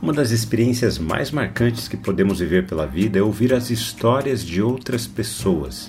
Uma 0.00 0.12
das 0.12 0.30
experiências 0.30 0.98
mais 0.98 1.30
marcantes 1.30 1.88
que 1.88 1.96
podemos 1.96 2.38
viver 2.38 2.66
pela 2.66 2.86
vida 2.86 3.18
é 3.18 3.22
ouvir 3.22 3.54
as 3.54 3.70
histórias 3.70 4.44
de 4.44 4.60
outras 4.60 5.06
pessoas. 5.06 5.88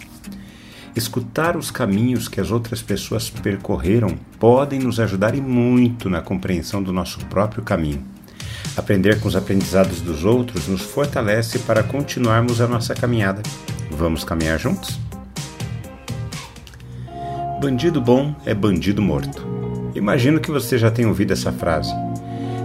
Escutar 0.96 1.58
os 1.58 1.70
caminhos 1.70 2.28
que 2.28 2.40
as 2.40 2.50
outras 2.50 2.82
pessoas 2.82 3.30
percorreram 3.30 4.18
podem 4.40 4.80
nos 4.80 5.00
ajudar 5.00 5.36
e 5.36 5.42
muito 5.42 6.10
na 6.10 6.22
compreensão 6.22 6.82
do 6.82 6.94
nosso 6.94 7.20
próprio 7.26 7.64
caminho. 7.64 8.02
Aprender 8.78 9.20
com 9.20 9.28
os 9.28 9.36
aprendizados 9.36 10.02
dos 10.02 10.24
outros 10.24 10.68
nos 10.68 10.82
fortalece 10.82 11.60
para 11.60 11.84
continuarmos 11.84 12.62
a 12.62 12.68
nossa 12.68 12.96
caminhada. 12.96 13.44
Vamos 13.92 14.24
caminhar 14.24 14.58
juntos? 14.58 14.98
Bandido 17.60 18.00
bom 18.00 18.34
é 18.46 18.54
bandido 18.54 19.02
morto. 19.02 19.46
Imagino 19.94 20.40
que 20.40 20.50
você 20.50 20.78
já 20.78 20.90
tenha 20.90 21.08
ouvido 21.08 21.34
essa 21.34 21.52
frase 21.52 21.92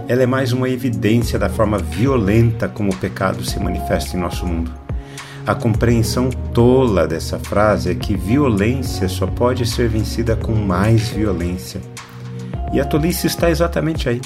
ela 0.07 0.23
é 0.23 0.25
mais 0.25 0.51
uma 0.51 0.69
evidência 0.69 1.39
da 1.39 1.49
forma 1.49 1.77
violenta 1.77 2.67
como 2.67 2.91
o 2.91 2.95
pecado 2.95 3.43
se 3.45 3.59
manifesta 3.59 4.17
em 4.17 4.19
nosso 4.19 4.45
mundo. 4.45 4.71
A 5.45 5.55
compreensão 5.55 6.29
tola 6.53 7.07
dessa 7.07 7.39
frase 7.39 7.91
é 7.91 7.95
que 7.95 8.15
violência 8.15 9.07
só 9.07 9.25
pode 9.27 9.65
ser 9.65 9.89
vencida 9.89 10.35
com 10.35 10.53
mais 10.53 11.09
violência. 11.09 11.81
E 12.73 12.79
a 12.79 12.85
tolice 12.85 13.27
está 13.27 13.49
exatamente 13.49 14.09
aí. 14.09 14.21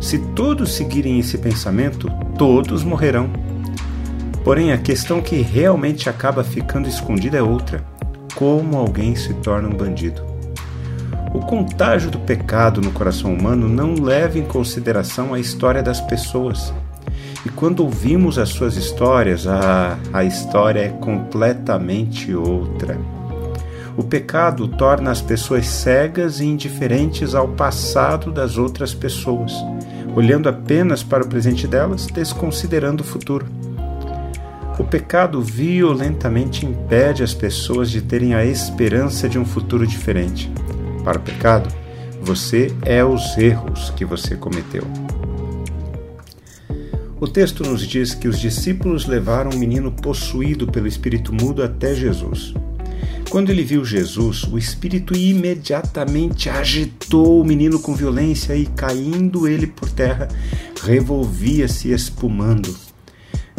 Se 0.00 0.18
todos 0.18 0.74
seguirem 0.74 1.18
esse 1.18 1.38
pensamento, 1.38 2.10
todos 2.38 2.82
morrerão. 2.82 3.30
Porém, 4.42 4.72
a 4.72 4.78
questão 4.78 5.22
que 5.22 5.36
realmente 5.36 6.10
acaba 6.10 6.44
ficando 6.44 6.88
escondida 6.88 7.38
é 7.38 7.42
outra: 7.42 7.82
como 8.34 8.76
alguém 8.76 9.16
se 9.16 9.32
torna 9.34 9.68
um 9.68 9.74
bandido? 9.74 10.33
O 11.34 11.40
contágio 11.40 12.12
do 12.12 12.18
pecado 12.20 12.80
no 12.80 12.92
coração 12.92 13.34
humano 13.34 13.68
não 13.68 13.94
leva 13.94 14.38
em 14.38 14.44
consideração 14.44 15.34
a 15.34 15.40
história 15.40 15.82
das 15.82 16.00
pessoas. 16.00 16.72
E 17.44 17.48
quando 17.48 17.80
ouvimos 17.80 18.38
as 18.38 18.50
suas 18.50 18.76
histórias, 18.76 19.44
a, 19.44 19.98
a 20.12 20.22
história 20.22 20.78
é 20.78 20.90
completamente 20.90 22.32
outra. 22.32 22.96
O 23.96 24.04
pecado 24.04 24.68
torna 24.68 25.10
as 25.10 25.20
pessoas 25.20 25.66
cegas 25.66 26.38
e 26.38 26.44
indiferentes 26.44 27.34
ao 27.34 27.48
passado 27.48 28.30
das 28.30 28.56
outras 28.56 28.94
pessoas, 28.94 29.52
olhando 30.14 30.48
apenas 30.48 31.02
para 31.02 31.24
o 31.24 31.28
presente 31.28 31.66
delas, 31.66 32.06
desconsiderando 32.06 33.02
o 33.02 33.06
futuro. 33.06 33.46
O 34.78 34.84
pecado 34.84 35.42
violentamente 35.42 36.64
impede 36.64 37.24
as 37.24 37.34
pessoas 37.34 37.90
de 37.90 38.00
terem 38.00 38.34
a 38.34 38.44
esperança 38.44 39.28
de 39.28 39.36
um 39.36 39.44
futuro 39.44 39.84
diferente 39.84 40.48
para 41.04 41.18
o 41.18 41.22
pecado, 41.22 41.68
você 42.22 42.74
é 42.82 43.04
os 43.04 43.36
erros 43.36 43.90
que 43.90 44.04
você 44.04 44.34
cometeu. 44.34 44.82
O 47.20 47.28
texto 47.28 47.62
nos 47.62 47.86
diz 47.86 48.14
que 48.14 48.26
os 48.26 48.40
discípulos 48.40 49.06
levaram 49.06 49.50
um 49.50 49.58
menino 49.58 49.92
possuído 49.92 50.66
pelo 50.66 50.86
espírito 50.86 51.32
mudo 51.32 51.62
até 51.62 51.94
Jesus. 51.94 52.54
Quando 53.30 53.50
ele 53.50 53.62
viu 53.62 53.84
Jesus, 53.84 54.44
o 54.44 54.56
espírito 54.56 55.16
imediatamente 55.16 56.48
agitou 56.48 57.40
o 57.40 57.44
menino 57.44 57.80
com 57.80 57.94
violência 57.94 58.54
e, 58.54 58.66
caindo 58.66 59.48
ele 59.48 59.66
por 59.66 59.90
terra, 59.90 60.28
revolvia-se 60.82 61.90
espumando. 61.92 62.76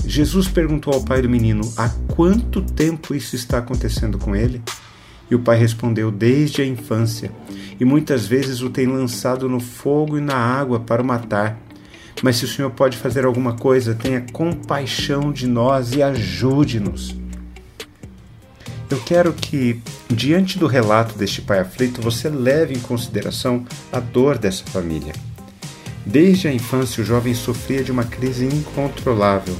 Jesus 0.05 0.47
perguntou 0.47 0.93
ao 0.93 1.01
pai 1.01 1.21
do 1.21 1.29
menino: 1.29 1.61
Há 1.75 1.89
quanto 2.15 2.61
tempo 2.61 3.15
isso 3.15 3.35
está 3.35 3.57
acontecendo 3.57 4.17
com 4.17 4.35
ele? 4.35 4.61
E 5.29 5.35
o 5.35 5.39
pai 5.39 5.57
respondeu: 5.57 6.11
Desde 6.11 6.61
a 6.61 6.65
infância, 6.65 7.31
e 7.79 7.85
muitas 7.85 8.25
vezes 8.25 8.61
o 8.61 8.69
tem 8.69 8.87
lançado 8.87 9.49
no 9.49 9.59
fogo 9.59 10.17
e 10.17 10.21
na 10.21 10.35
água 10.35 10.79
para 10.79 11.01
o 11.01 11.05
matar. 11.05 11.59
Mas 12.21 12.37
se 12.37 12.45
o 12.45 12.47
Senhor 12.47 12.71
pode 12.71 12.97
fazer 12.97 13.25
alguma 13.25 13.53
coisa, 13.53 13.93
tenha 13.93 14.25
compaixão 14.31 15.31
de 15.31 15.47
nós 15.47 15.93
e 15.93 16.01
ajude-nos. 16.01 17.15
Eu 18.89 18.99
quero 19.01 19.33
que, 19.33 19.81
diante 20.09 20.59
do 20.59 20.67
relato 20.67 21.17
deste 21.17 21.41
pai 21.41 21.59
aflito, 21.59 22.01
você 22.01 22.29
leve 22.29 22.73
em 22.73 22.79
consideração 22.79 23.65
a 23.91 23.99
dor 23.99 24.37
dessa 24.37 24.63
família. 24.65 25.13
Desde 26.05 26.47
a 26.47 26.53
infância, 26.53 27.01
o 27.01 27.05
jovem 27.05 27.33
sofria 27.33 27.83
de 27.83 27.91
uma 27.91 28.03
crise 28.03 28.45
incontrolável. 28.45 29.55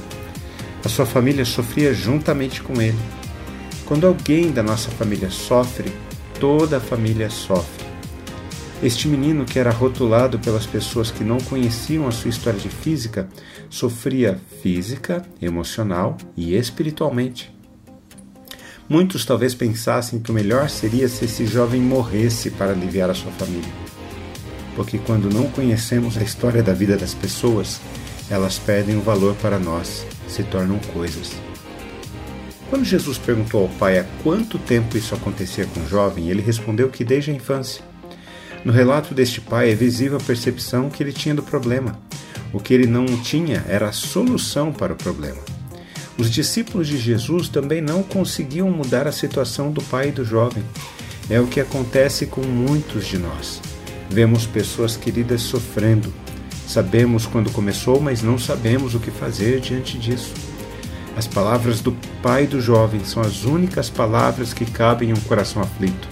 A 0.84 0.88
sua 0.88 1.04
família 1.04 1.44
sofria 1.44 1.92
juntamente 1.92 2.62
com 2.62 2.80
ele. 2.80 2.98
Quando 3.86 4.06
alguém 4.06 4.50
da 4.50 4.64
nossa 4.64 4.90
família 4.90 5.30
sofre, 5.30 5.92
toda 6.40 6.78
a 6.78 6.80
família 6.80 7.30
sofre. 7.30 7.86
Este 8.82 9.06
menino, 9.06 9.44
que 9.44 9.58
era 9.60 9.70
rotulado 9.70 10.40
pelas 10.40 10.66
pessoas 10.66 11.10
que 11.10 11.22
não 11.22 11.38
conheciam 11.38 12.06
a 12.06 12.10
sua 12.10 12.28
história 12.28 12.58
de 12.58 12.68
física, 12.68 13.28
sofria 13.70 14.40
física, 14.60 15.24
emocional 15.40 16.16
e 16.36 16.54
espiritualmente. 16.54 17.54
Muitos 18.88 19.24
talvez 19.24 19.54
pensassem 19.54 20.18
que 20.18 20.30
o 20.30 20.34
melhor 20.34 20.68
seria 20.68 21.08
se 21.08 21.24
esse 21.24 21.46
jovem 21.46 21.80
morresse 21.80 22.50
para 22.50 22.72
aliviar 22.72 23.08
a 23.08 23.14
sua 23.14 23.32
família. 23.32 23.72
Porque 24.74 24.98
quando 24.98 25.32
não 25.32 25.48
conhecemos 25.50 26.18
a 26.18 26.22
história 26.22 26.62
da 26.62 26.72
vida 26.72 26.96
das 26.96 27.14
pessoas, 27.14 27.80
elas 28.28 28.58
perdem 28.58 28.96
o 28.96 29.02
valor 29.02 29.34
para 29.36 29.58
nós, 29.58 30.04
se 30.28 30.42
tornam 30.42 30.78
coisas. 30.92 31.32
Quando 32.68 32.84
Jesus 32.84 33.16
perguntou 33.16 33.62
ao 33.62 33.68
pai 33.68 33.98
há 33.98 34.04
quanto 34.24 34.58
tempo 34.58 34.98
isso 34.98 35.14
acontecia 35.14 35.66
com 35.66 35.80
o 35.80 35.88
jovem, 35.88 36.28
ele 36.28 36.42
respondeu 36.42 36.88
que 36.88 37.04
desde 37.04 37.30
a 37.30 37.34
infância. 37.34 37.82
No 38.64 38.72
relato 38.72 39.14
deste 39.14 39.40
pai 39.40 39.70
é 39.70 39.74
visível 39.74 40.18
a 40.18 40.22
percepção 40.22 40.90
que 40.90 41.00
ele 41.00 41.12
tinha 41.12 41.34
do 41.34 41.42
problema. 41.42 41.96
O 42.52 42.58
que 42.58 42.74
ele 42.74 42.86
não 42.86 43.06
tinha 43.22 43.64
era 43.68 43.88
a 43.88 43.92
solução 43.92 44.72
para 44.72 44.92
o 44.92 44.96
problema. 44.96 45.38
Os 46.18 46.28
discípulos 46.28 46.88
de 46.88 46.98
Jesus 46.98 47.48
também 47.48 47.80
não 47.80 48.02
conseguiam 48.02 48.68
mudar 48.70 49.06
a 49.06 49.12
situação 49.12 49.70
do 49.70 49.82
pai 49.82 50.08
e 50.08 50.12
do 50.12 50.24
jovem. 50.24 50.64
É 51.30 51.38
o 51.40 51.46
que 51.46 51.60
acontece 51.60 52.26
com 52.26 52.40
muitos 52.40 53.06
de 53.06 53.18
nós. 53.18 53.60
Vemos 54.10 54.46
pessoas 54.46 54.96
queridas 54.96 55.42
sofrendo. 55.42 56.12
Sabemos 56.66 57.26
quando 57.26 57.52
começou, 57.52 58.00
mas 58.00 58.22
não 58.22 58.38
sabemos 58.38 58.94
o 58.94 59.00
que 59.00 59.10
fazer 59.10 59.60
diante 59.60 59.98
disso. 59.98 60.32
As 61.16 61.26
palavras 61.26 61.80
do 61.80 61.92
pai 62.22 62.46
do 62.46 62.60
jovem 62.60 63.02
são 63.02 63.22
as 63.22 63.44
únicas 63.44 63.88
palavras 63.88 64.52
que 64.52 64.70
cabem 64.70 65.08
em 65.08 65.12
um 65.14 65.20
coração 65.20 65.62
aflito. 65.62 66.06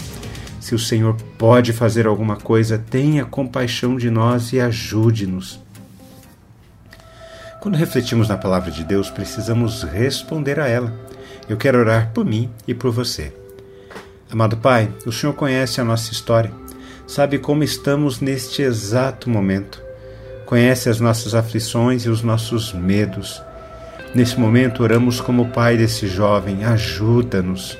Se 0.59 0.75
o 0.75 0.79
Senhor 0.79 1.15
pode 1.37 1.75
fazer 1.75 2.07
alguma 2.07 2.37
coisa, 2.37 2.79
tenha 2.79 3.27
compaixão 3.27 3.99
de 3.99 4.09
nós 4.09 4.55
e 4.55 4.61
ajude-nos. 4.61 5.61
Quando 7.61 7.77
refletimos 7.77 8.31
na 8.31 8.39
palavra 8.39 8.71
de 8.71 8.83
Deus, 8.83 9.11
precisamos 9.11 9.83
responder 9.83 10.59
a 10.59 10.67
ela. 10.67 10.91
Eu 11.47 11.59
quero 11.59 11.81
orar 11.81 12.11
por 12.15 12.25
mim 12.25 12.51
e 12.67 12.73
por 12.73 12.91
você. 12.91 13.31
Amado 14.31 14.57
Pai, 14.57 14.91
o 15.05 15.13
Senhor 15.13 15.35
conhece 15.35 15.83
a 15.83 15.85
nossa 15.85 16.13
história, 16.13 16.51
sabe 17.07 17.39
como 17.39 17.63
estamos 17.63 18.21
neste 18.21 18.63
exato 18.63 19.29
momento, 19.29 19.83
conhece 20.47 20.89
as 20.89 20.99
nossas 20.99 21.35
aflições 21.35 22.07
e 22.07 22.09
os 22.09 22.23
nossos 22.23 22.73
medos 22.73 23.43
Nesse 24.15 24.39
momento, 24.39 24.83
oramos 24.83 25.21
como 25.21 25.49
pai 25.49 25.77
desse 25.77 26.07
jovem: 26.07 26.65
ajuda-nos. 26.65 27.77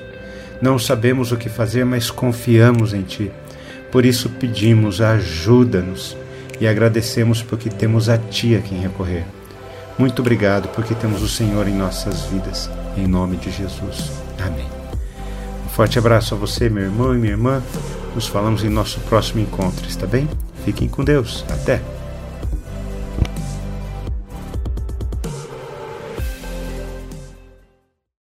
Não 0.61 0.79
sabemos 0.79 1.31
o 1.31 1.37
que 1.37 1.49
fazer, 1.49 1.85
mas 1.85 2.11
confiamos 2.11 2.93
em 2.93 3.03
Ti. 3.03 3.31
Por 3.93 4.05
isso 4.05 4.29
pedimos: 4.29 5.01
ajuda-nos 5.01 6.17
e 6.61 6.67
agradecemos 6.67 7.43
porque 7.43 7.69
temos 7.69 8.09
a 8.09 8.19
Ti 8.19 8.57
a 8.57 8.61
quem 8.61 8.81
recorrer. 8.81 9.25
Muito 9.97 10.21
obrigado 10.21 10.69
porque 10.71 10.95
temos 10.95 11.23
o 11.23 11.29
Senhor 11.29 11.69
em 11.69 11.75
nossas 11.75 12.23
vidas. 12.23 12.69
Em 12.97 13.07
nome 13.07 13.37
de 13.37 13.51
Jesus. 13.51 14.11
Amém. 14.45 14.67
Um 15.65 15.69
forte 15.69 15.99
abraço 15.99 16.35
a 16.35 16.39
você, 16.39 16.69
meu 16.69 16.85
irmão 16.85 17.15
e 17.15 17.19
minha 17.19 17.33
irmã. 17.33 17.63
Nos 18.15 18.27
falamos 18.27 18.65
em 18.65 18.69
nosso 18.69 19.01
próximo 19.01 19.41
encontro, 19.41 19.87
está 19.89 20.07
bem? 20.07 20.29
Fiquem 20.65 20.89
com 20.89 21.05
Deus. 21.05 21.45
Até! 21.49 22.04